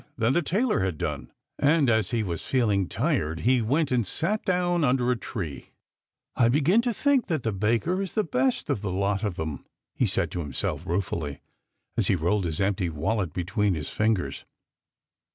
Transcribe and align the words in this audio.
than 0.17 0.33
the 0.33 0.41
tailor 0.41 0.79
had 0.79 0.97
done, 0.97 1.31
and 1.59 1.87
as 1.87 2.09
he 2.09 2.23
was 2.23 2.41
feeling 2.43 2.87
tired 2.89 3.41
he 3.41 3.61
went 3.61 3.91
and 3.91 4.07
sat 4.07 4.43
down 4.43 4.83
under 4.83 5.11
a 5.11 5.15
tree." 5.15 5.69
I 6.35 6.49
begin 6.49 6.81
to 6.81 6.91
think 6.91 7.27
that 7.27 7.43
the 7.43 7.51
baker 7.51 8.01
is 8.01 8.15
the 8.15 8.23
best 8.23 8.71
of 8.71 8.81
the 8.81 8.89
lot 8.91 9.23
of 9.23 9.35
them," 9.35 9.63
he 9.93 10.07
said 10.07 10.31
to 10.31 10.39
himself 10.39 10.87
ruefully, 10.87 11.39
as 11.99 12.07
he 12.07 12.15
rolled 12.15 12.45
his 12.45 12.59
empty 12.59 12.89
wallet 12.89 13.31
between 13.31 13.75
his 13.75 13.91
fingers. 13.91 14.43